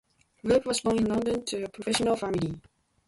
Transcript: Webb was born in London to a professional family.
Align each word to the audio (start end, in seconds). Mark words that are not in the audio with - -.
Webb 0.43 0.65
was 0.65 0.79
born 0.81 0.97
in 0.97 1.05
London 1.05 1.45
to 1.45 1.61
a 1.65 1.69
professional 1.69 2.15
family. 2.15 2.59